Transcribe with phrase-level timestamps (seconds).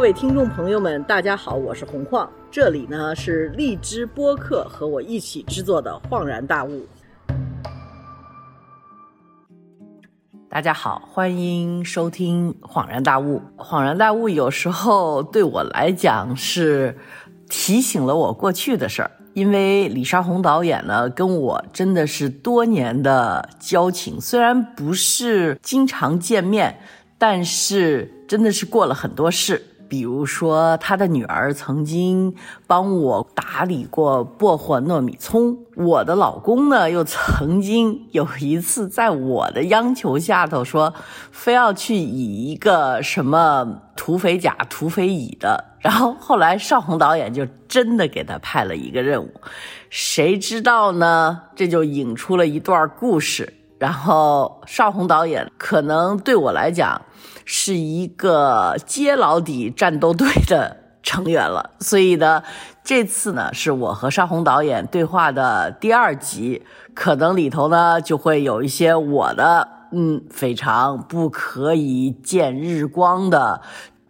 [0.00, 6.86] 各位听众朋友们，大家好，我是洪晃，这里呢是荔枝播客和我一起制作的《恍然大悟》。
[10.48, 13.42] 大家好，欢迎收听《恍然大悟》。
[13.62, 16.96] 恍然大悟有时候对我来讲是
[17.50, 26.80] 提醒了我过去的事儿，因为李少红导演呢跟我真的是多年的交情，虽然不是经常见面，
[27.18, 29.66] 但是真的是过了很多事。
[29.90, 32.32] 比如说，他的女儿曾经
[32.68, 40.94] 帮我打理过薄荷糯米葱，我的老公呢又曾经有一次在我的央求下头说，
[41.32, 49.28] 非要去以一个什么土匪甲、土匪乙的，然后后来邵红导演就真的给他派了一个任务，
[49.90, 51.42] 谁知道呢？
[51.56, 53.54] 这就引出了一段故事。
[53.80, 57.02] 然后邵红导演可能对我来讲。
[57.52, 62.44] 是一个接老底战斗队的成员了，所以呢，
[62.84, 66.62] 这次呢是我和邵红导演对话的第二集，
[66.94, 73.60] 可能里头呢就会有一些我的嗯非常不可以见日光的、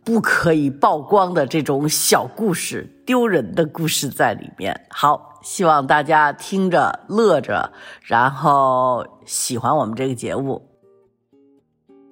[0.04, 4.78] 不可以曝光的这种小故事、丢人的故事在里面。
[4.90, 10.66] 好，希望大家听着乐着，然后喜欢我们这个节目。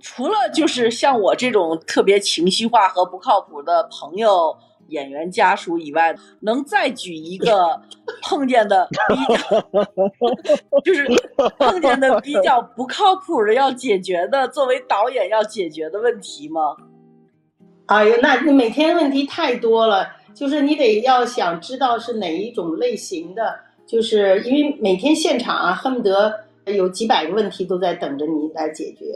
[0.00, 4.56] 除了就是像我这种特别情绪化和不靠谱的朋友、
[4.88, 7.82] 演员家属以外，能再举一个
[8.22, 11.06] 碰见的比较，就是
[11.58, 16.76] 碰见的比较不靠谱的要解决的，作为导演要解决的问题吗？
[17.86, 20.08] 哎呦，那你每天问题太多了，
[20.38, 26.32] 就是你得要想知道是哪一种类型的，就是因为每天现场啊，恨不得
[26.66, 29.06] 有几百个问题都在等着你来解决。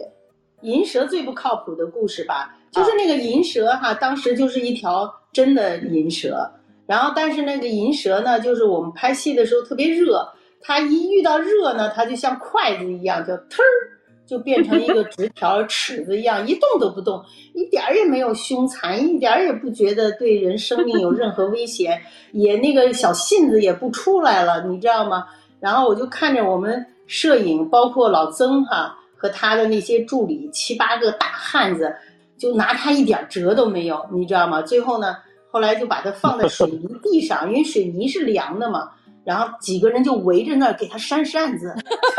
[0.62, 6.50] 银蛇最不靠谱的故事吧，就是那个银蛇哈，当时就是一条真的银蛇，
[6.86, 10.28] 然后但是那个银蛇呢，就是我们拍戏的时候特别热，
[10.60, 13.91] 它一遇到热呢，它就像筷子一样，就腾儿
[14.32, 17.22] 就变成一个 直条尺子一样，一动都不动，
[17.52, 22.00] 一点儿也没有凶残，一点儿也不觉得对人生命有任何威胁，
[22.32, 25.26] 也那个小信子也不出来了，你知道吗？
[25.60, 28.98] 然后我就看着我们摄影，包括老曾哈。
[29.14, 31.94] 和他的那些助理七八个大汉子，
[32.36, 34.60] 就拿他一点辙都没有，你知道吗？
[34.60, 35.14] 最后呢，
[35.48, 38.90] 后来就把他放在水泥地上，因为水泥是凉的嘛。
[39.24, 41.74] 然后几个人就围着那儿给他扇扇子，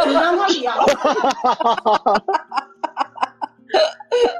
[0.05, 0.75] 就让他凉。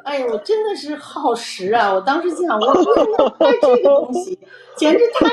[0.05, 1.91] 哎呀，我真的是耗时啊！
[1.91, 4.37] 我当时想，我为什么拍这个东西？
[4.77, 5.27] 简直太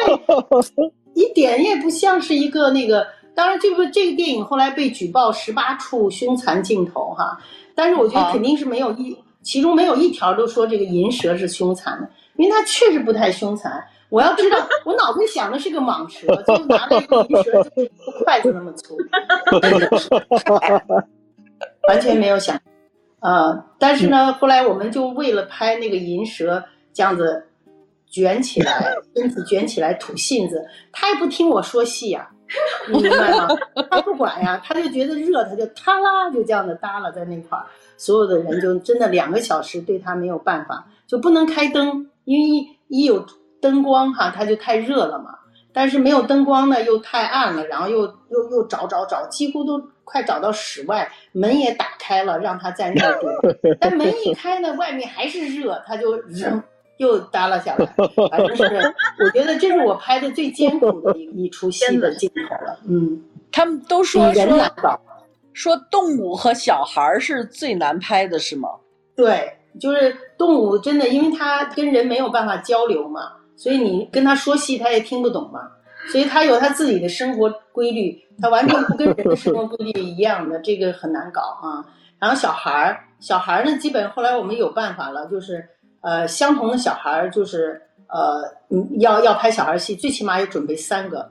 [1.14, 3.06] 一点也不像是一个那个。
[3.34, 7.38] 当然，这部这个电影后来被举报十八处凶残镜头哈，
[7.74, 13.82] 但是我觉得肯定是没有一，其中没有一条都说这个银蛇是凶残的，因为它确实不太凶残。
[14.10, 17.70] 我要知道， 我脑子里想的是个蟒蛇， 就拿了一个银蛇，就
[18.24, 18.96] 筷子那么粗，
[21.88, 22.60] 完全没有想。
[23.20, 27.46] 啊，但是呢，后来我们就为了拍那个银蛇这样子
[28.06, 32.30] 卷起来，身体卷起来吐信子，他也不听我说戏呀。
[32.88, 33.46] 你明白吗？
[33.90, 37.64] 他不管呀，他就觉得热，他就啪啦就这样子耷拉在那块儿，
[37.96, 43.24] 所有的人就真的两个小时对他没有办法，就不能开灯，因为一一有
[43.60, 45.34] 灯光哈，它就太热了嘛。
[45.72, 53.30] 但是没有灯光呢，又太暗了，然后又又又找找找，几乎都快找到室外，门也打开了，让它在那儿躲。
[53.80, 56.62] 但门一开呢，外面还是热，它就扔。
[56.96, 57.86] 又耷拉下来，
[58.30, 58.64] 反正是
[59.24, 62.78] 我觉得这是我拍的最艰苦的一一出戏的镜头了。
[62.86, 64.70] 嗯，他们都说说
[65.54, 68.68] 说动物和小孩是最难拍的，是吗？
[69.16, 69.50] 对，
[69.80, 75.60] 就是动物真的，因为它跟人没有办法交流嘛，所以你跟他说戏，他也听不懂嘛。
[76.10, 81.84] 所以他有他自己的生活规律，他完全不跟人的生活规律一样的，这个很难搞啊。
[82.18, 85.68] 然后小孩儿，小孩儿呢，基本后来我们有办法了，就是。
[86.02, 88.40] 呃，相同的小孩儿就是呃，
[88.70, 91.30] 嗯，要要拍小孩戏，最起码也准备三个，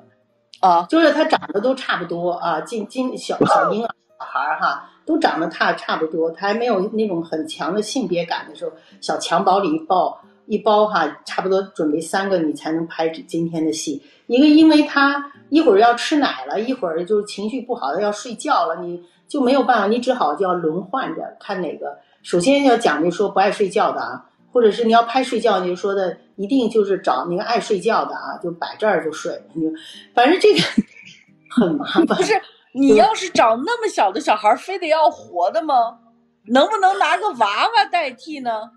[0.59, 3.89] 啊，就是他长得都差不多啊，今今小小婴儿
[4.19, 8.71] 小孩儿哈，都长得差差不多，他还没有那种很强的性别感的时候，
[9.01, 14.03] 小襁褓里一抱一包哈，差不多准备三个你才能拍今天的戏。
[14.27, 21.99] 一个因为他一会儿要吃奶了，一会儿就是情绪不好的要睡觉了，你就没有办法，你只好就要轮换着看哪个。
[22.23, 24.25] 首先要讲究说不爱睡觉的啊。
[24.51, 29.39] 或者是你要拍睡觉，你就说的一定就是找那个爱睡觉的啊，就摆这儿就睡。
[29.53, 29.61] 你
[30.15, 30.59] 反正这个
[31.51, 32.07] 很麻烦。
[32.07, 32.33] 不是
[32.73, 35.99] 你要是找那么小的小孩，非得要活的吗？
[36.47, 38.71] 能不能拿个娃娃代替呢？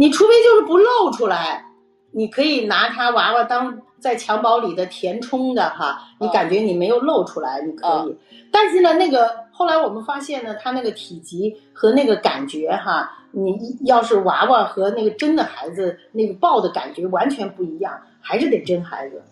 [0.00, 1.62] 你除非就是不露出来，
[2.10, 8.16] 你可以拿它娃娃当在襁褓里的填充的哈，你感觉你没有露出来，你可以。
[8.50, 13.54] 但是呢，那个后来我们发现呢，它那个体积和那个感觉哈，你
[13.84, 17.92] 要是娃娃和那个真的孩子那个抱的感觉完全不一样，
[18.22, 19.22] 还是得真孩子。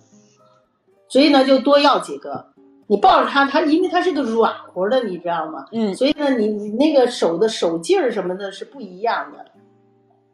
[1.08, 2.44] 所以呢，就多要几个。
[2.90, 5.64] 你抱着它，它因为它是个软和的，你知道吗？
[5.72, 5.94] 嗯。
[5.94, 9.46] 所以呢，你你那个手的手劲儿什么的是不一样的。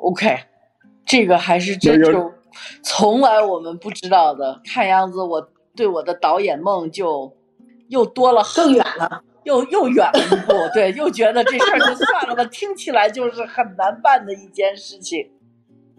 [0.04, 0.38] OK，
[1.06, 2.32] 这个还是真就
[2.82, 4.60] 从来我们不知道的。
[4.64, 7.36] 看样子我对我的导演梦就
[7.88, 10.52] 又多了更远了，又又远了一步。
[10.72, 15.30] 对，又觉得这事儿就算了吧，听起来就是很难办的一件事情。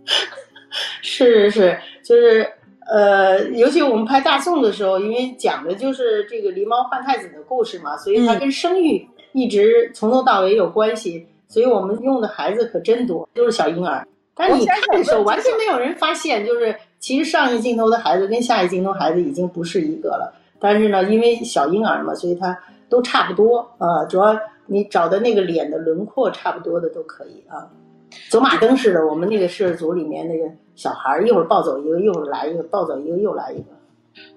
[1.02, 2.48] 是是是，就是。
[2.88, 14.08] 呃，尤其我们拍大宋的时候，因为讲的就是这个狸猫换太子的故事嘛，所以它跟生育一直从头到尾有关系，所以我们用的孩子可真多，都是小婴儿。
[14.36, 20.34] 但你看的时候，完全没有人发现，就是其实上一镜头的孩子跟下一镜头孩子已经不是一个了。
[20.60, 22.58] 但是呢，因为小婴儿嘛，所以他
[22.90, 27.70] 都差不多啊，主要你找的那个脸的轮廓差不多的都可以啊。
[28.30, 33.68] 走马灯似的，我们那个摄制组里面那个小孩一会儿抱走一个，一会儿来一个，抱走一个又来一个。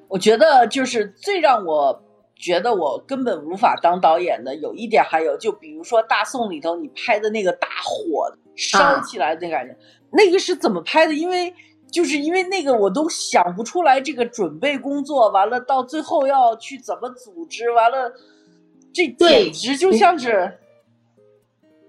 [0.09, 2.03] 我觉得就是最让我
[2.39, 9.77] 觉得我根本无法当导演的，有一点还有，就比如说《大宋》里头你拍的那个大火烧起来的感觉，
[10.13, 11.13] 那个是怎么拍的？
[11.13, 11.53] 因为
[11.91, 18.13] 就是因为那个我都想不出来这个准备工作，完了到最后要去怎么组织，完了
[18.93, 20.59] 这简直就像是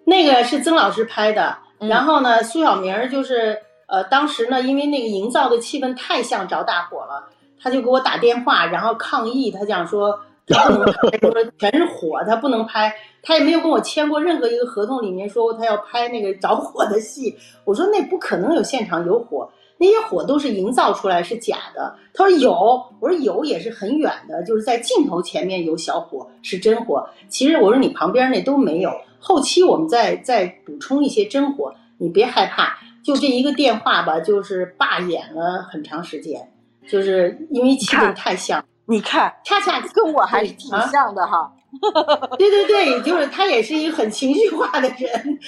[0.06, 1.60] 那个是曾老师拍的。
[1.80, 3.57] 然后呢，苏小明就是
[3.88, 7.30] 呃，当时呢，因为那个营造的气氛太像着大火了，
[7.62, 10.19] 他就给我打电话，然后抗议，他讲说
[10.56, 12.92] 他不能拍，说全是火，他不能拍，
[13.22, 17.36] 他也没有跟我签过任何一个合同，里面说过他要拍那个着火的戏。
[17.66, 19.48] 我说那不可能有现场有火，
[19.78, 21.96] 那些火都是营造出来是假的。
[22.13, 22.51] 他说有，
[23.00, 28.92] 我说有也是很远的，就是在镜头前面有小火是真火，其实我说你旁边那都没有。
[29.19, 36.51] 后期我们再再补充一些真火，你别害怕，就这一个电话吧，就是罢演了很长时间，
[36.88, 38.66] 就是因为气氛太像。
[38.89, 41.51] 你看，恰恰跟我还是挺像的哈。
[42.39, 45.39] 对对对，就是他也是一个很情绪化的人。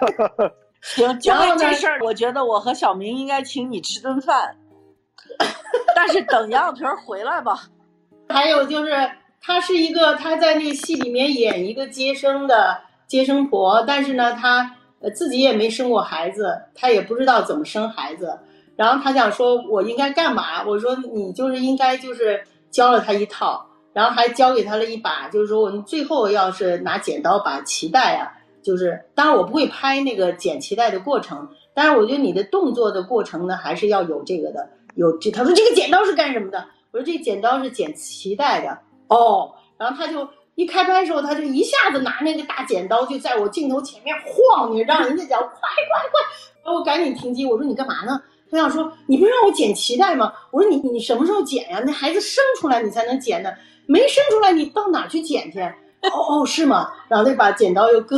[0.82, 4.54] 行，就为这事儿，我觉得我和小明应该请你吃顿饭。
[5.96, 7.62] 但是等杨小平回来吧。
[8.28, 8.92] 还有就是，
[9.40, 12.78] 他是一个他在那戏里面演一个接生的。
[13.06, 18.38] 接生婆，但是呢，她呃自己也没生过孩子，他也不知道怎么生孩子。
[18.76, 20.64] 然后他想说，我应该干嘛？
[20.66, 22.42] 我说你就是应该就是
[22.74, 28.32] 教了他一套，然后还教给他了一把，就是说我们最后要是拿剪刀把脐带啊，
[28.64, 34.68] 就是当然我不会拍那个剪脐带的过程，但是我觉得你的动作的过程呢，还是要有这个的。
[34.96, 36.66] 有这，他说这个剪刀是干什么的？
[36.90, 38.78] 我说这剪刀是剪脐带的。
[39.06, 40.28] 哦，然后他就。
[40.56, 46.20] 一开拍的时候，他就一下子拿那个大剪刀，就在我镜头前面晃，你让人家讲快快快，
[46.62, 48.22] 然后我赶紧停机，我说你干嘛呢？
[48.54, 50.32] 我想说你不是让我剪脐带吗？
[50.52, 51.82] 我说你你什么时候剪呀？
[51.84, 53.50] 那孩子生出来你才能剪呢，
[53.86, 55.60] 没生出来你到哪去剪去？
[55.60, 56.88] 哦哦是吗？
[57.08, 58.16] 然后那把剪刀又搁，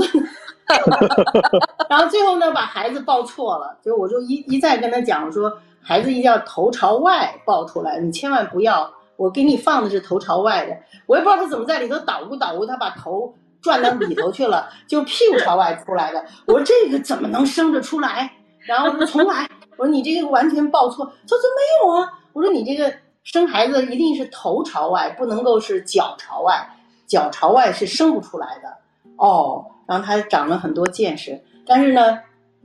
[1.89, 8.93] 然后最后呢把孩子抱错了，就我就一一再跟他讲说，孩子一定要头朝外抱出来，你千万不要。
[9.17, 16.23] 我给你放的是头朝外的，我也不知道他怎么在里头捣鼓捣鼓，他把头转到里头去了，就屁股朝外出来的。
[16.45, 18.31] 我说这个怎么能生得出来？
[18.67, 21.05] 然后重来，我说你这个完全报错。
[21.05, 22.93] 他说没有啊，我说你这个
[23.25, 26.69] 生孩子一定是头朝外，不能够是脚朝外，
[27.07, 28.69] 脚朝外是生不出来的。
[29.17, 32.19] 哦，然后他长了很多见识，但是呢，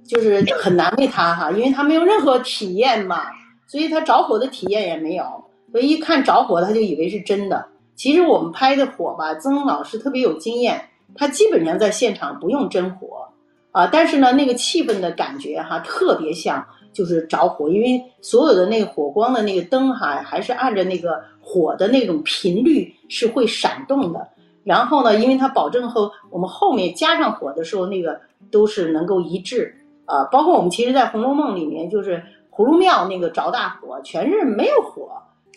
[0.06, 3.26] 就是很难为他哈，因为他没有任何体验嘛，
[3.68, 5.24] 所以他着火的体验也没有。
[5.72, 7.66] 所以一看着火，他就以为是真的。
[7.96, 13.28] 其实我们拍的火吧，曾老师特别有经验，他基本上在现场不用真火
[13.72, 24.28] 啊，但是呢，那个气氛的感觉哈，特别像就是着火，因为所有的那个火光的那个灯哈，还是按着那个火的那种频率是会闪动的。
[24.64, 28.20] 然后呢，因为它保证后我们后面加上火的时候，那个
[28.52, 30.26] 都是能够一致啊。
[30.26, 35.10] 包括我们其实，在《红楼梦》里面，就是葫芦庙那个着大火，全是没有火。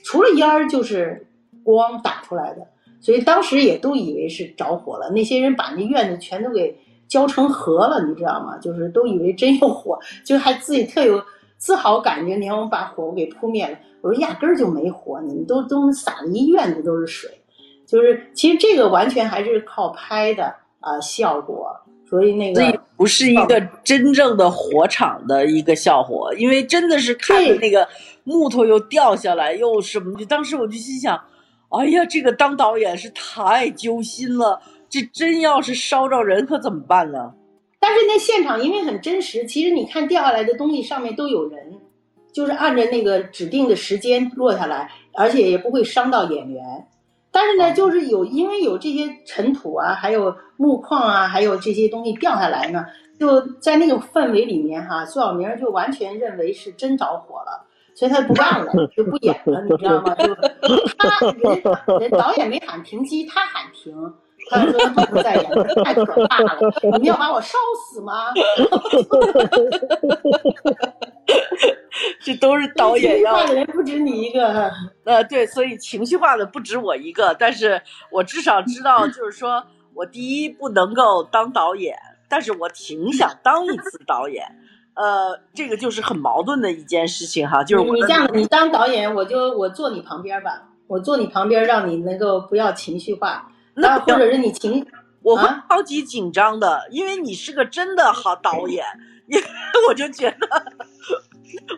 [0.02, 1.26] 除了烟儿就是
[1.62, 2.66] 光打出来的，
[3.00, 5.10] 所以当时也都以为是着火了。
[5.10, 6.74] 那些人把那院子全都给
[7.14, 8.58] 浇成河了，你知道吗？
[8.58, 11.22] 就是都以为真有火，就还自己特有
[11.58, 12.34] 自豪感觉。
[12.34, 17.30] 你看我把火给扑灭了，我说压根儿就没火，你们都都撒了一院子都是水。
[17.86, 21.70] 就是其实这个完全还是靠拍的啊效果
[22.10, 27.86] 所以那个所以不是一个真正的火场的一个效果，因为真的是看着那个
[28.24, 31.16] 木头又掉下来又什么，就当时我就心想，
[31.70, 34.60] 哎呀，这个当导演是太揪心了，
[34.94, 37.32] 这真要是烧着人可怎么办呢？
[37.80, 41.80] 但是那现场因为很真实，其实你看掉下来的东西上面都有人，
[42.32, 46.62] 就是按照那个指定的时间落下来，而且也不会伤到演员。
[47.32, 52.86] 但是呢，就是有因为有这些尘土啊，还有木框啊，还有这些东西掉下来呢，
[53.18, 60.14] 就在那个氛围里面哈，苏小明就完全认为是真着火了，所以他就不干了，就不演了，你知道吗？
[60.14, 60.32] 就
[60.96, 63.92] 他人人导演没喊停机，他喊停。
[64.50, 65.44] 他说他不再演，
[65.84, 66.58] 太可怕了！
[66.82, 67.56] 你们要把我烧
[67.90, 68.32] 死吗？
[72.20, 73.36] 这都是导演要。
[73.36, 74.70] 情绪化的人不止你一个。
[75.04, 81.96] 呃，对，所以情绪化的不止我一个，但是我至少知道，就是说我第一不能够当导演，
[82.28, 84.44] 但是我挺想当一次导演。
[84.94, 93.50] 呃，这个就是很矛盾的一件事情哈，就是你这样，你当导演，我就我坐你旁边吧，我坐你旁边，让你能够不要情绪化。
[93.76, 94.86] 那或者是你情，
[95.22, 98.84] 我会超级紧张的，因为你是个真的好导演，
[99.26, 99.44] 因为
[99.88, 100.46] 我就觉得，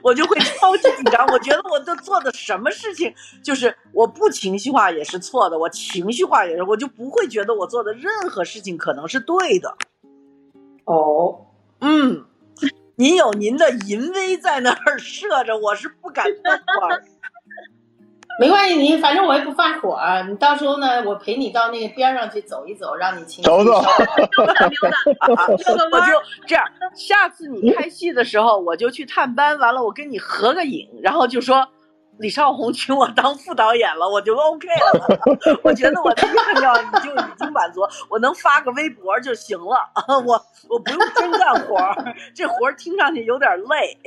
[0.02, 1.26] 我就会超级紧张。
[1.28, 9.76] 我觉得我都做的什么事情，就是我不情绪化也是错的，我情绪化也是，我就不会觉得我做的任何事情可能是对的。
[10.84, 11.46] 哦，
[11.80, 12.24] 嗯，
[12.96, 17.04] 您有您的淫威在那儿设着，我是不敢当官。
[18.38, 23.82] 没关系，你反正我也不发火，你到时候呢，我陪你到那个边上去走一走，让你情绪走走，
[24.36, 24.96] 溜达溜达，
[25.92, 26.12] 我就
[26.46, 26.66] 这样。
[26.94, 31.66] 下次你拍戏的时候，我就去探班，完了我跟你合个影，然后就说
[32.18, 35.20] 李少红请我当副导演了，我就 OK 了。
[35.64, 39.78] 我觉得我这个要你就已经满足，我能发个微博就行了。
[40.26, 41.78] 我我不用真干活，
[42.34, 43.96] 这活听上去有点累。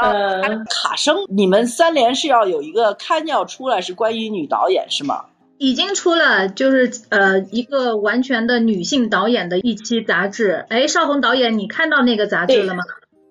[0.00, 5.26] 呃，卡生，你们三联是要有一个刊要出来，是关于女导演是吗？
[5.58, 10.64] 已经出了，就是呃一个完全的女性导演的一期杂志。
[10.70, 12.82] 哎，邵红导演，你看到那个杂志了吗？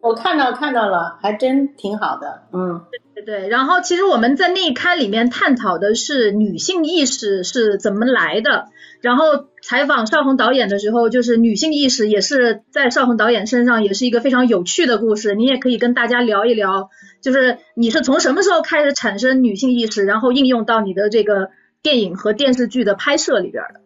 [0.01, 2.43] 我看到看到了，还真挺好的。
[2.53, 2.85] 嗯，
[3.15, 3.49] 对对对。
[3.49, 8.67] 然后其实我们在那一刊里面探讨的是女性意识是怎么来的。
[9.01, 15.35] 然后采访邵红导演的时候，就是女性意识也是在邵红导演身上也是一个非常有趣的故事。
[15.35, 16.89] 你也可以跟大家聊一聊，
[17.21, 21.49] 就是你是从什么时候开始产生女性意识，然后应用到你的这个
[21.81, 23.81] 电影和电视剧的拍摄里边的，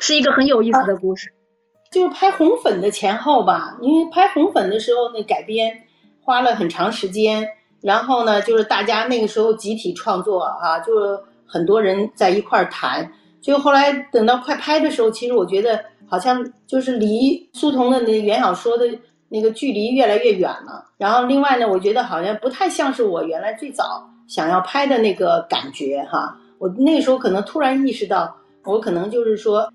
[0.00, 1.32] 是一个很有意思的故事。
[1.90, 5.82] 就是拍红粉的前后吧，因为拍红粉的时候那改编
[6.22, 7.46] 花了很长时间，
[7.80, 13.12] 然后呢，就是大家那个时候集体创作啊，就是很多人在一块儿谈。
[13.42, 18.86] 就后来等到快拍的时候，其实我觉得好像就是离苏童的那原小说的
[19.28, 20.86] 那个距离越来越远了。
[20.96, 26.38] 然后另外呢，我觉得好像不太像是我原来最早想要拍的那个感觉哈。
[26.58, 29.68] 我那时候可能突然意识到，我可能就是说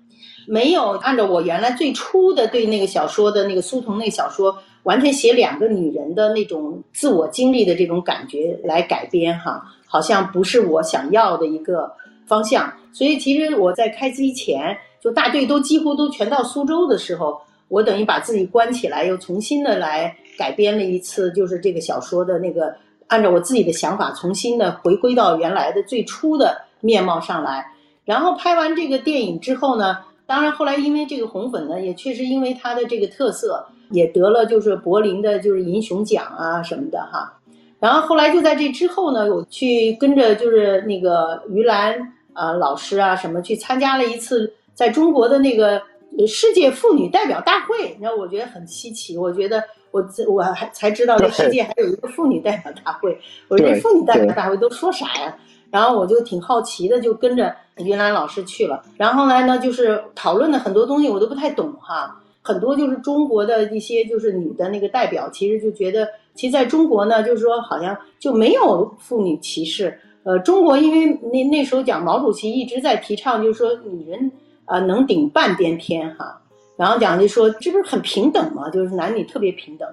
[0.46, 11.92] 没有按照我原来最初的对那个小说的那个苏童那小说完全写两个女人的那种自我经历的这种感觉来改编哈，好像不是我想要的一个。
[12.28, 22.74] 方向，所以其实我在开机前，就大队都几乎都全到苏州的时候，我等于把自己关起来，又重新的来改编了一次，就是这个小说的那个，
[23.06, 27.72] 按照我自己的想法，重新的回归到原来的最初的面貌上来。
[28.04, 37.40] 然后拍完这个电影之后呢，当然后来因为这个红粉呢，也确实因为它的这个特色，也得了就是柏林的就是银熊奖啊什么的哈。
[37.80, 42.14] 然后后来就在这之后呢，我去跟着就是那个于兰。
[42.38, 45.82] 啊，老师啊，什么去参加了一次在中国的那个
[46.28, 49.18] 世界妇女代表大会，然后我觉得很稀奇。
[49.18, 53.18] 我觉得我我还才知道这世界还有一个妇女代表大会。
[53.48, 55.36] 我说这妇女代表大会都说啥呀？
[55.72, 58.84] 然后我就挺好奇的，就跟着云兰老师去了。
[58.96, 70.00] 然后来呢，就是讨论的很多东西我都不太懂哈，很多就是中国的一些就是女的那个代表，其实就觉得，其实在中国呢，就是说好像就没有妇女歧视。
[70.28, 74.30] 呃，中国因为那那时候讲毛主席一直在提倡，就是说女人
[74.66, 76.38] 啊能顶半边天哈，
[76.76, 78.68] 然后讲就说这不是很平等吗？
[78.68, 79.88] 就是男女特别平等。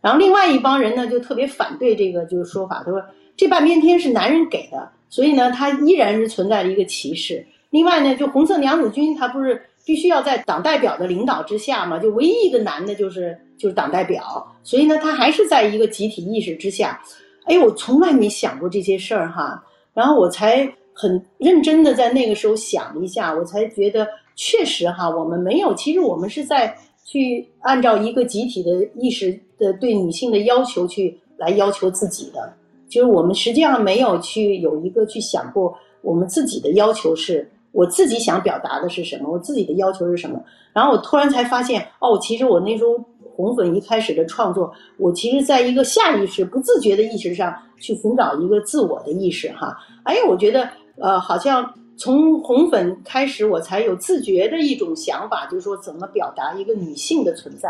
[0.00, 3.04] 然后另外一帮人呢就特别反对这个就是说法，他说
[3.36, 7.46] 这半边天是男人给的，所以呢他依然是存在着一个歧视。
[7.68, 16.98] 另外呢，就红色娘子军他不是必须要在党代表的领导之下嘛，就唯一一个男的就是就是党代表，所以呢他还是在一个集体意识之下。
[17.44, 19.62] 哎，我从来没想过这些事儿哈。
[19.94, 32.52] 然后我才很认真的在那个时候想一下，我才觉得确实哈，我们没有，其实我们是在去按照一个集体的意识的对女性的要求去来要求自己的，
[32.88, 40.42] 就是我们实际上没有去有一个去想过我们自己的要求是，我自己想表达的是什么，我自己的要求是什么。
[40.72, 42.98] 然后我突然才发现，哦，其实我那时候
[43.34, 49.76] 红粉一开始的创作，我其实在一个下意识、不自觉的意识上去寻找一个自我的意识哈。
[50.04, 51.74] 哎，我觉得呃，好像。
[51.96, 57.68] 从红粉开始，我才有自觉的一种想法，就是说怎么表达一个女性的存在，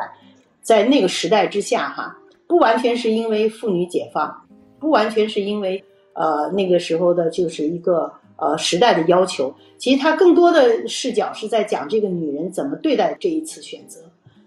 [0.63, 2.17] 在那个时代之下，哈，
[2.47, 4.35] 不完全是因为妇女解放，
[4.81, 14.01] 不完全是因为呃那个时候的就是一个呃时代的要求，其实它更多的视角是在讲这个女人怎么对待这一次选择，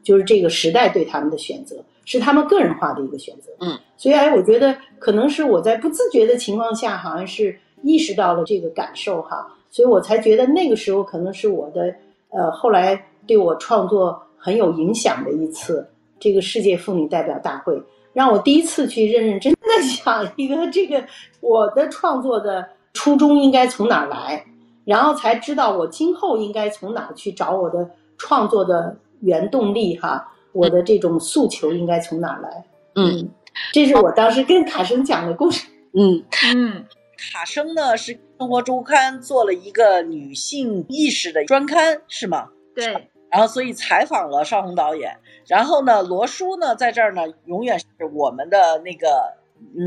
[0.07, 3.51] 就是这个时代对他们的选择，是他们个人化的一个选择。
[3.59, 9.45] 嗯，所以哎，我觉得可能是我在不自觉的情况下，好像是意识到了这个感受，哈。
[9.69, 11.93] 所以我才觉得那个时候可能是我的，
[12.29, 15.85] 呃，后来对我创作很有影响的一次
[16.17, 17.77] 这个世界妇女代表大会，
[18.13, 21.03] 让我第一次去认认真真的 想一个这个
[21.41, 24.45] 我的创作的初衷应该从哪儿来，
[24.85, 32.65] 然后才知道我今后应该从哪儿去找我的创作的原动力哈，我的这种诉求应该从哪儿来？
[32.95, 33.29] 嗯，
[33.73, 35.67] 这是我当时跟卡生讲的故事。
[35.93, 36.23] 嗯
[36.55, 36.85] 嗯。
[37.31, 42.49] 卡生呢是生活周刊做了一个女性意识的专刊，是吗？
[42.75, 43.09] 对。
[43.31, 49.33] 然后所以采访了邵红导演，然后呢罗叔呢在这儿呢永远是我们的那个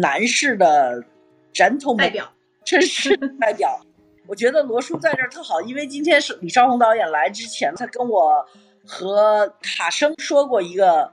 [0.01, 1.03] 男士的
[1.55, 2.33] gentleman 代表，
[2.65, 3.81] 绅士代表。
[4.29, 8.45] 我觉得罗叔在这儿特好，因为今天是李少红导演来之前，他跟我
[8.91, 11.13] 和卡生说过一个。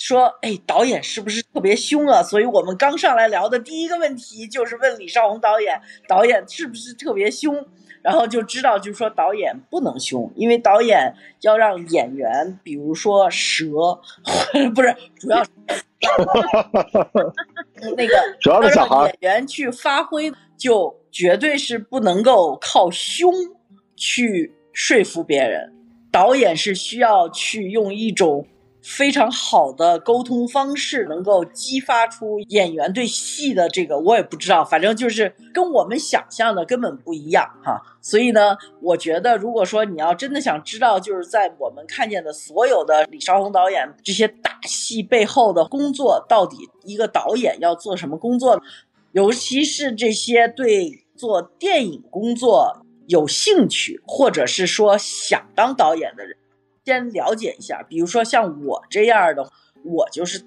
[0.00, 2.22] 说，哎，导演是不是特别凶啊？
[2.22, 7.66] 所以我们刚上来聊的第一个问题就是问李少红导演，导演是不是特别凶？
[8.00, 13.98] 然后就知道，就是说导演不能凶，因为导演要让演员，比如说蛇，
[14.72, 15.42] 不是主要，
[17.96, 23.34] 那个主要是让演员去发挥，就绝对是不能够靠凶
[23.96, 25.74] 去说服别人。
[26.10, 28.46] 导演是需要去用一种。
[28.80, 37.82] 非常好的沟通方式，能够激发出演员对戏的这个，我也不知道，反正就是跟我们想象的根本不一样哈。
[38.00, 48.62] 所以呢，我觉得如果说你要真的想知道，就是在我们看见的所有的李少红导演这些大戏背后的工作，到底一个导演要做什么工作，
[49.12, 56.36] 尤其是这些对做电影工作有兴趣，或者是说想当导演的人。
[56.84, 59.50] 先了解一下，比如说像我这样的，
[59.84, 60.42] 我就是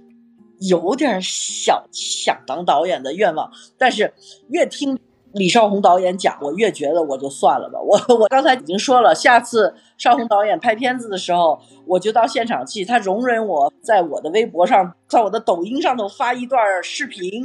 [0.60, 4.14] 有点小想当导演的愿望，但是
[4.50, 4.98] 越听。
[5.34, 7.80] 李少红导演讲，我越觉得我就算了吧。
[7.80, 12.84] 我我刚才已经说了，下次少红导演拍片子的时候，我就到现场去。
[12.84, 17.42] 他容忍我在我的微博上，在我的抖音上头发一段视频，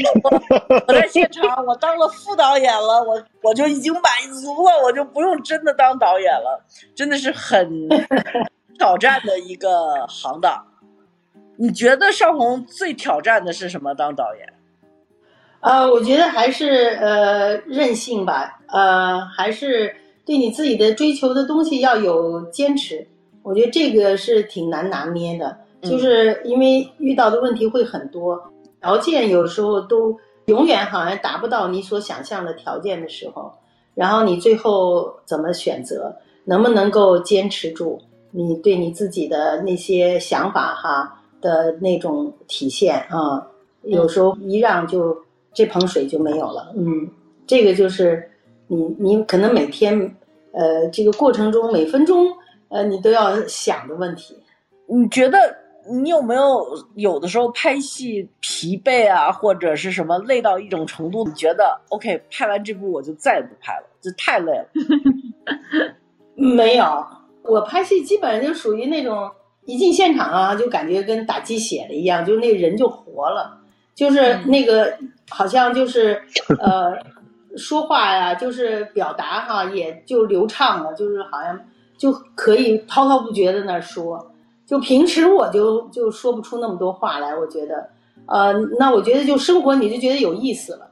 [0.86, 4.02] 我在现场，我当了副导演了，我我就已经满
[4.42, 7.88] 足了，我就不用真的当导演了，真的是很
[8.78, 10.66] 挑战的一个行当。
[11.58, 13.94] 你觉得少红最挑战的是什么？
[13.94, 14.52] 当导演？
[15.60, 19.92] 呃，我觉得还是呃任性吧，呃，还是
[20.24, 23.04] 对你自己的追求的东西要有坚持。
[23.42, 28.40] 我觉得这个是挺难拿捏的，就是因为遇到的问题会很多，
[28.80, 30.16] 条件有时候都
[30.46, 33.52] 永远好像达不到你所想象的条件的时候，
[33.94, 36.14] 然后你最后怎么选择，
[36.44, 43.44] 能不能够坚持住你对你自己的那些想法哈的那种体现啊，
[43.82, 45.25] 有时候一让就。
[45.56, 47.08] 这盆水就没有了，嗯，
[47.46, 48.30] 这个就是
[48.66, 50.14] 你你可能每天，
[50.52, 52.26] 呃，这个过程中每分钟，
[52.68, 54.36] 呃，你都要想的问题。
[54.86, 55.38] 你觉得
[55.90, 56.62] 你有没有
[56.96, 61.24] 有的时候拍戏疲惫啊，或者是什么累到一种程度？
[61.24, 64.66] 你觉得 OK，拍完这部我就再也不拍了，就太累了。
[66.36, 66.84] 没有，
[67.44, 69.30] 我拍戏基本上就属于那种
[69.64, 73.58] 一进现场啊，就感觉跟打鸡血了一样，就那人就活了，
[73.94, 74.92] 就是那个。
[75.30, 76.20] 好像就是
[76.60, 76.96] 呃，
[77.56, 81.58] 说话呀，就是表达哈，也就流畅了，就是好像
[81.96, 84.32] 就可以滔滔不绝的那说。
[84.66, 87.88] 就平时我就就说不出那么多话来，我觉得，
[88.26, 90.90] 呃，那我觉得就生活你就觉得有意思了。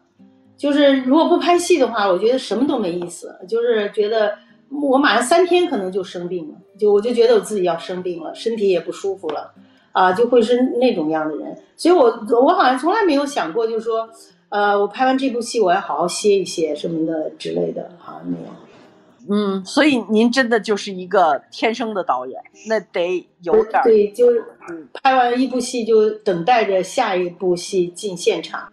[0.56, 3.36] 就是如果不拍戏的话，我觉得什么都没意思。
[3.48, 4.32] 就是觉得
[4.70, 9.52] 我马上三天可能就生病了，就我就觉得我自己要生病了，身体也不舒服了。
[9.94, 12.04] 啊，就会是那种样的人，所以我
[12.42, 14.08] 我好像从来没有想过，就是说，
[14.48, 18.46] 呃，我拍完这部戏，我要好好歇一歇什么的之类的，好像没有。
[19.30, 24.44] 嗯，所以您真的就是一个天生的导演，那得有点对，就是
[24.92, 28.68] 拍完一部戏就等待着下一部戏进现场。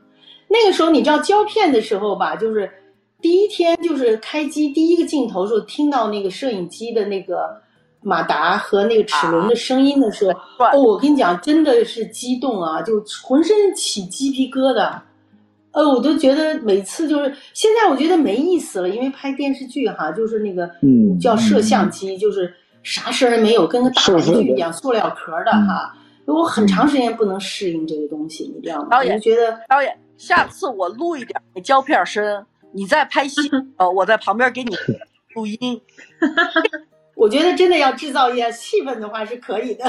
[0.47, 2.69] 那个时候你知道胶片的时候吧，就是
[3.21, 7.61] 第一天就是开机第一个镜头时候，听到那个摄影机的那个
[8.01, 10.25] 马达和那个齿轮的声音的时
[10.57, 14.99] 候，哦，我跟你讲，真的是激动啊，就浑身起鸡皮疙瘩。
[15.71, 25.95] 呃，我都觉得每次就是现在，我觉得没意思了，因为拍电视剧哈，就是那个嗯叫摄像机，就是啥事儿没有，跟个大玩具一样，塑料壳的哈。
[26.25, 28.87] 我很长时间不能适应这个东西，你知道吗？
[28.91, 34.75] 导演觉得导演，下次我录一点胶片声，你在拍戏， 呃，我在旁边给你
[35.35, 35.81] 录音。
[37.21, 39.85] 我觉得真的要制造一下气氛的话是可以的。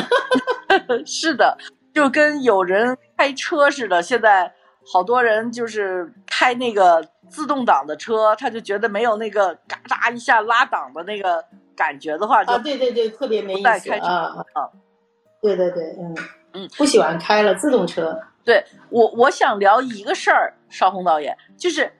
[1.07, 1.57] 是的，
[1.95, 4.53] 就跟有人开车似的，现在
[4.93, 11.43] 好多人就是开那个自动挡的车，他就觉得没有那个嘎扎一下拉档的那个
[11.75, 14.45] 感觉的话，就啊，对对对，特别没意思啊。
[14.53, 14.69] 啊。
[15.41, 16.15] 对对对，嗯
[16.53, 18.21] 嗯，不喜欢开了自动车。
[18.45, 21.91] 对我，我想聊一个事儿，邵红导演，就是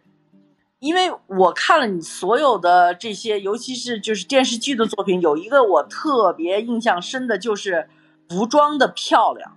[0.83, 7.89] 因为我看了你所有的这些，尤其是就是电视剧的作品，有一个我特别印象深的，就是
[8.29, 9.57] 服装的漂亮，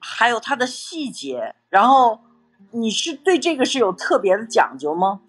[0.00, 1.54] 还有它的细节。
[1.68, 2.18] 然后
[2.72, 5.20] 你是对这个是有特别的讲究吗？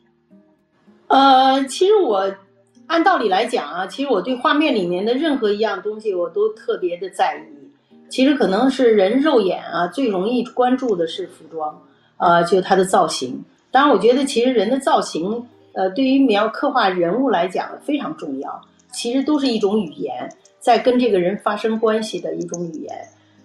[1.06, 2.34] 呃，其实我
[2.88, 8.10] 按道理来讲啊，其实我对画面里面的任何一样东西，我都特别的在意。
[8.10, 11.80] 其实可能是人肉眼啊最容易关注的是服装，
[12.18, 13.46] 呃，就它的造型。
[13.72, 18.62] 当然，我觉得其实人的造型，呃，对于描刻画人物来讲非常重要。
[18.92, 20.30] 其实都是一种语言，
[20.60, 22.94] 在跟这个人发生关系的一种语言。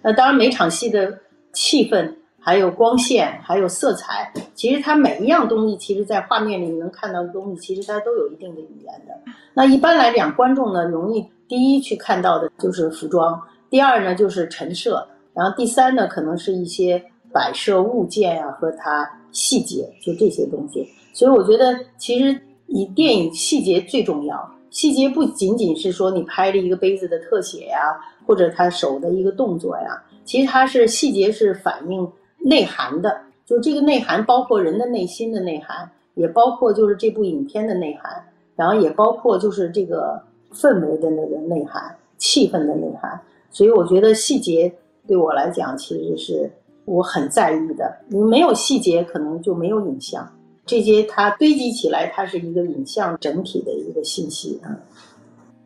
[0.01, 1.17] 那当然，每场戏的
[1.53, 9.31] 气氛、还有光线、还有色彩，其实它每一样东西，其实在画面里能看到的东西，其实它都有一定的语言的。
[9.53, 13.41] 那一般来讲，观众呢容易第一去看到的就是服装。
[13.69, 20.83] 第二呢，就是陈设，然后第三呢，可能是一些摆设物件呀、和它细节，就这些东西。
[21.13, 24.51] 所以我觉得，其实以电影细节最重要。
[24.71, 27.95] 细节不仅仅是说你拍了一个杯子的特写呀，
[28.25, 33.21] 或者他手的一个动作呀，其实它是细节是反映内涵的。
[33.45, 40.19] 就这个内涵包括人的内心的内涵，也包括就是这部影片的内涵，然后也包括就是这个
[40.51, 43.19] 氛围的那个内涵、气氛的内涵。
[43.51, 44.71] 所以我觉得细节
[45.07, 46.51] 对我来讲，其实是
[46.87, 47.97] 我很在意的。
[48.07, 50.25] 你没有细节，可能就没有影像。
[50.65, 54.71] 这些它堆积起来，它是一个影像整体的一个信息啊。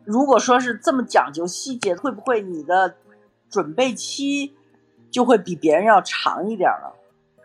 [0.03, 2.95] 如果说是这么讲究细节，会不会你的
[3.51, 4.51] 准备期
[5.11, 6.91] 就会比别人要长一点了？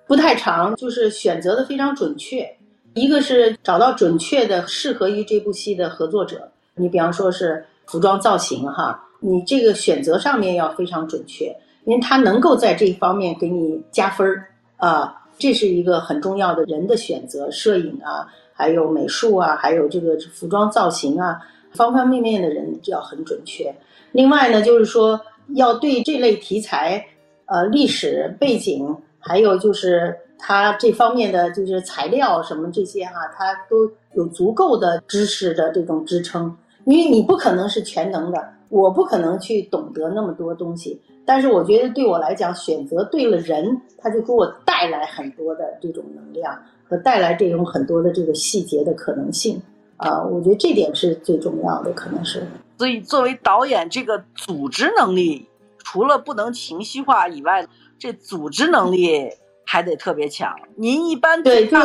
[0.06, 2.50] 不太长，就是选择的非常准确。
[2.94, 9.02] 一个是找到准确的适合于这部戏的合作者，你比方说是服装造型哈。
[9.20, 11.54] 你这个选择上面要非常准确，
[11.86, 21.38] 因为他能够在这一方面给你加分儿啊，这是一个很重要的人的选择，摄影啊，还有美术啊，还有这个服装造型啊，
[21.72, 23.72] 方方面面的人要很准确。
[24.10, 25.20] 另外呢，就是说
[25.54, 27.06] 要对这类题材，
[27.44, 38.52] 呃，历史背景，还有就是它这方面的就是材料什么这些哈、它都有足够的知识的这种支撑，因为你不可能是全能的。
[38.68, 49.62] 我不可能去懂得那么多东西，但是我觉得对我来讲，选择对了人，他就给我带来很多的这种能量和带来这种很多的这个细节的可能性
[49.98, 52.46] 啊、我觉得这点是最重要的，可能是。
[52.76, 57.66] 所以作为导演，这个组织能力除了不能情绪化以外，
[57.98, 59.30] 这组织能力
[59.64, 60.54] 还得特别强。
[60.74, 61.78] 您一般对，就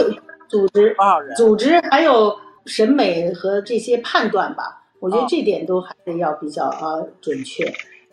[0.49, 1.35] 组织、多少人？
[1.35, 2.35] 组织还有
[2.65, 5.27] 审美和这些判断吧，我觉得哦。
[5.29, 7.65] 这点都还得要比较啊准确，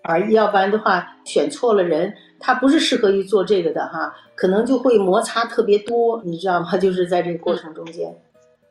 [0.03, 6.75] 啊，要不然的话选错了人，他不是适合于做这个的哈，可能就会摩擦特别多，你知道吗？
[6.79, 8.13] 就是在这个过程中间，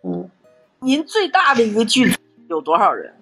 [0.03, 0.29] 嗯，
[0.79, 2.17] 您最大的一个剧组
[2.49, 3.13] 有多少人？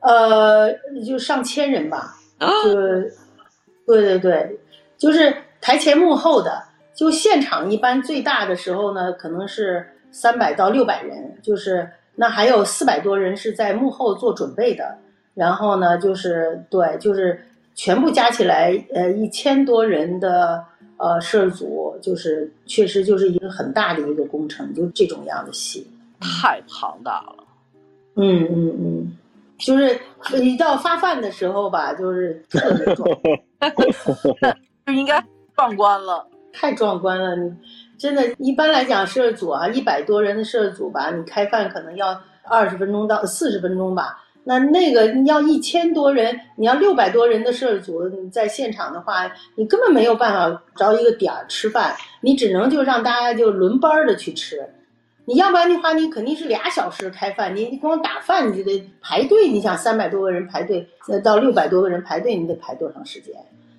[0.00, 0.72] 呃，
[1.06, 2.48] 就上千人吧，啊。
[2.64, 2.74] 就，
[3.86, 4.58] 对对对，
[4.96, 6.62] 就是台前幕后的，
[6.94, 11.90] 就现场一般最大的时候呢，可能是三百到六百人，就是
[12.20, 14.98] 那还有四百多人是在幕后做准备的，
[15.32, 17.42] 然后呢，就是对，就是
[17.74, 20.62] 全部加起来，呃，一千多人的
[20.98, 25.90] 呃摄制组，就是确实就是一个很大的一个工程，就这种样的戏。
[26.20, 27.42] 太庞大了。
[28.16, 29.16] 嗯嗯嗯，
[29.56, 29.98] 就是
[30.42, 33.08] 一到发饭的时候吧，就是特别壮，
[34.84, 35.24] 就应该
[35.56, 36.26] 壮观了。
[36.52, 37.56] 太壮观了。
[38.00, 44.24] 真的，一般来讲，摄制组啊，一百多人的摄制组吧，你开饭可能要二十分钟到四十分钟吧。
[44.44, 54.66] 那那个你要一千多人，你要六百多人的摄制组在现场的话，你根本没有办法找一个点儿吃饭，你只能就让大家就轮班的去吃。
[55.26, 59.46] 你要不然的话，你肯定是俩小时开饭，你你光打饭你就得排队。
[59.46, 60.88] 你想三百多个人排队，
[61.22, 63.34] 到六百多个人排队，你得排多长时间？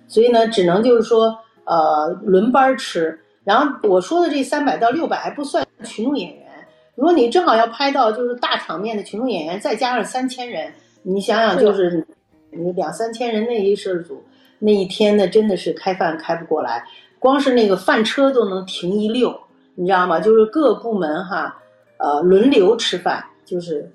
[0.08, 3.20] 所以呢，只能就是说，呃，轮班吃。
[3.44, 6.48] 然后我说的这三百到六百还不算群众演员。
[6.96, 10.72] 如果你正好要拍到就是大场面的群众演员，再加上三千人，
[11.04, 12.06] 你想想就是
[12.52, 14.24] 你两三千人那一摄制组
[14.60, 16.86] 那一天呢，真的是开饭开不过来，
[17.18, 19.36] 光是那个饭车都能停一溜，
[19.74, 20.20] 你知道吗？
[20.20, 21.58] 就是各部门哈，
[21.98, 23.92] 呃，轮流吃饭，就是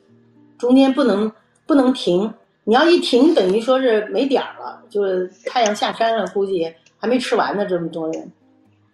[0.59, 1.31] 中间不能
[1.67, 2.33] 不能停，
[2.65, 8.33] 你要一停等于说是没点儿了，就是太阳下山了，估计还没吃完呢，这么多人。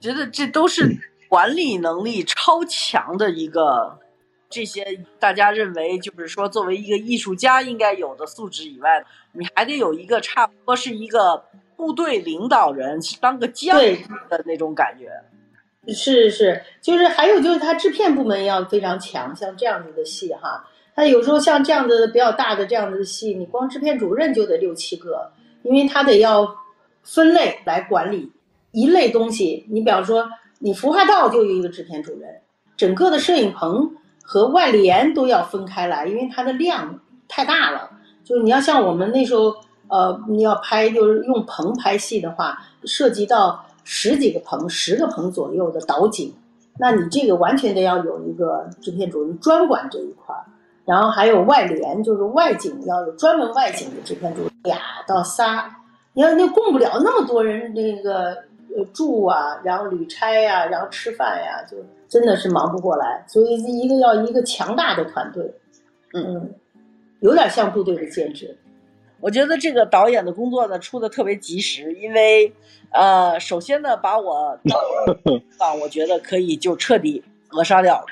[0.03, 4.01] 觉得这都是管理能力超强的一个，
[4.51, 4.85] 这些
[5.21, 11.45] 大家认为就是说作为一个艺术家应该有的素质以外，你还得有一个差不多是一个
[11.77, 15.09] 部队领导人，当个将军的那种感觉。
[15.93, 25.31] 是是，就是还有就是他制片部门要非常强，像这样子的戏哈，他有时候像这样子比较大的这样子的戏，你光制片主任就得六七个，
[25.63, 26.57] 因为他得要
[27.05, 28.33] 分类来管理。
[28.73, 30.27] 一类东西，你比方说，
[30.59, 32.29] 你服化道就有一个制片主任，
[32.77, 37.91] 整个的摄影棚和外联都要分开来，因为它的量太大了。
[38.25, 39.55] 就是你要像我们那时候，
[39.89, 46.33] 呃，你要拍就是用棚拍戏的话，涉及到十几个棚、十个棚左右的导景，
[46.79, 50.47] 那你这个完全得要有一个制片主任专管这一块儿，
[50.87, 55.69] 然后还有外联，就是外景要有专门外景的制片主俩到仨，
[56.15, 58.35] 你要那供不了那么多人那个。
[58.75, 61.77] 呃，住啊，然后旅差呀，然后吃饭呀，就
[62.09, 63.23] 真的是忙不过来。
[63.29, 65.55] 所以一个要一个强大的团队，
[66.15, 66.55] 嗯，
[67.21, 68.57] 有点像部队的兼职。
[69.21, 72.55] 我觉得这个导演的工作呢出的特别及时，因为
[72.91, 74.59] 呃，首先呢把我
[75.59, 78.07] 啊，我觉得可以就彻底扼杀掉了，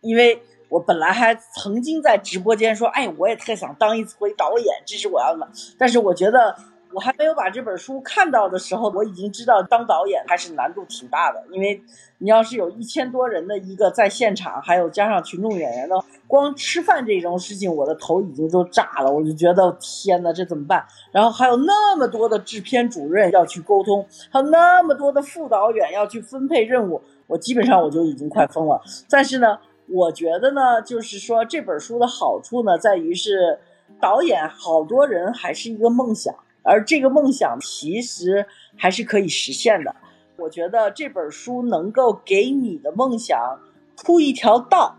[0.00, 6.54] 因为我本来还曾经在直播间说，哎，我也特想当一回导演，这是我要的，但是我觉得。
[6.94, 11.44] 我还没有把这本书看到的时候，我已经知道当导演还是难度挺大的。
[11.50, 11.82] 因为
[12.18, 15.96] 你要是有一千多人的一个在现场，还有加上群众演员的，
[16.28, 19.12] 光吃饭这种事情，我的头已经都炸了。
[19.12, 20.86] 我就觉得天哪，这怎么办？
[21.10, 28.80] 然后还有那么多的制片主任要去沟通，还有那么多的副导演要去分配任务，我基本上我就已经快疯了。
[29.10, 33.58] 但是呢，我觉得呢，就是说这本书的好处呢，在于是
[34.00, 36.32] 导演好多人还是一个梦想。
[36.64, 38.46] 而这个梦想其实
[38.76, 39.94] 还是可以实现的。
[40.36, 43.60] 我觉得这本书能够给你的梦想
[44.02, 44.96] 铺一条道，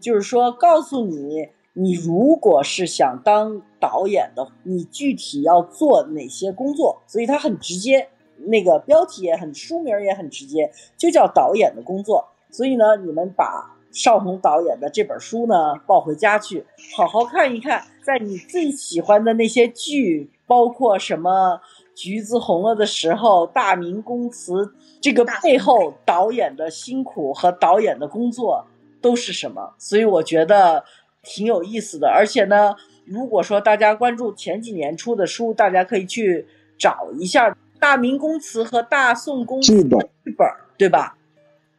[0.00, 7.02] 就是说告诉你，你如果是想当导演的，你具体要做哪些工作。
[7.06, 8.08] 所以它很直接，
[8.46, 12.26] 那个标题也很，书名也很直接，就叫导演的工作。
[12.50, 16.64] 所以呢，你们把邵红导演的这本书呢抱回家去，
[16.96, 20.30] 好好看一看，在你最喜欢的那些剧。
[20.46, 21.60] 包括什么
[21.94, 28.66] 橘子红了的时候，大明宫词，这个背后导演的辛苦和导演的工作
[29.02, 29.74] 都是什么？
[29.76, 30.82] 所以我觉得
[31.22, 32.08] 挺有意思的。
[32.08, 36.46] 而且呢，如果说大家关注前几年出的书，大家可以去
[36.78, 41.14] 找一下大明宫词和大宋宫词的剧本，对吧？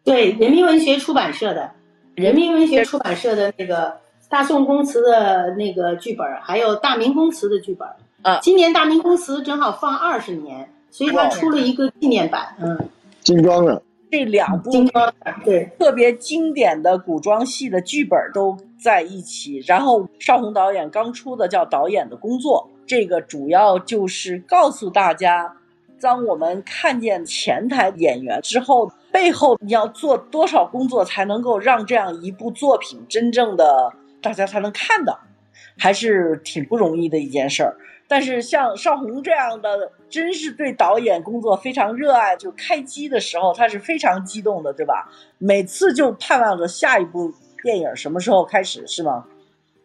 [0.03, 1.71] 对，人民文学出版社的，
[2.19, 7.87] 人民文学出版社的那个大宋宫词的那个剧本，还有大明宫词的剧本。
[8.23, 12.53] 啊，今年大明宫词正好放二十年，所以他出了一个纪念版。
[12.59, 12.77] 嗯，
[13.21, 15.13] 精装的这两部精装
[15.45, 19.63] 对特别经典的古装戏的剧本都在一起。
[19.65, 25.55] 然后邵红导演刚出的叫《导演的工作》，这个主要就是告诉大家，
[26.01, 35.19] 当我们看见前台演员之后，背后你要做多少工作才能够让这样一部作品真正的大家才能看到，
[35.77, 37.75] 还是挺不容易的一件事儿。
[38.07, 42.35] 但是像邵红这样的，真是对导演工作非常热爱。
[42.35, 45.11] 就开机的时候，他是非常激动的，对吧？
[45.37, 47.31] 每次就盼望着下一部
[47.61, 49.25] 电影什么时候开始，是吗？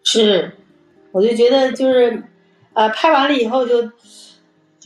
[0.05, 0.53] 是，
[1.13, 2.23] 我就觉得就是，
[2.73, 3.91] 呃，拍完了以后就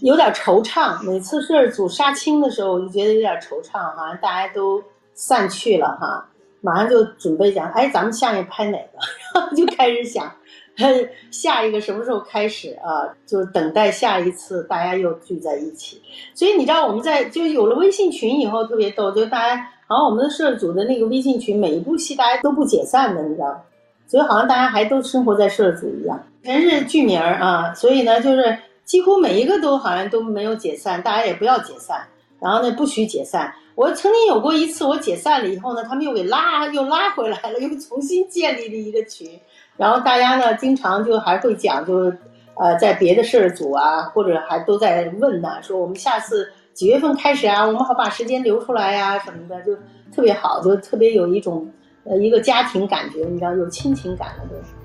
[0.03, 1.03] 有点惆怅。
[1.05, 4.83] 每次摄制组杀青的时候，我就觉得有点惆怅，好像大家都
[5.15, 6.29] 散去了哈，
[6.61, 8.99] 马上就准备讲，哎，咱们下面拍哪个？
[9.35, 10.33] 然 后就开始想。
[11.33, 13.03] 下一个什么时候开始啊？
[13.27, 16.01] 就等待下一次大家又聚在一起。
[16.35, 19.57] 所以你知道我们在就有了微信群以后特别逗，就大家
[19.89, 23.61] 好像我们的摄制组的那个微信群，每一部戏大家都不解散的，你知道？
[24.07, 27.75] 所以好像大家还都生活在摄制组一样，全是剧名啊。
[27.75, 28.57] 所以呢，就是
[28.89, 32.09] 几乎每一个都好像都没有解散，大家也不要解散，
[32.41, 33.55] 然后呢不许解散。
[33.75, 39.39] 我曾经有过一次，我解散了以后呢，他们又给拉又拉回来了，又重新建立了一个群，
[39.77, 42.11] 然后大家呢经常就还会讲，就
[42.55, 49.77] 呃在别的事儿组啊，或者还都在问呢，说我们下次几月份开始啊，我们好把时间留出来呀什么的，就
[50.17, 51.71] 特别好，就特别有一种
[52.05, 54.78] 呃一个家庭感觉，你知道有亲情感了都是。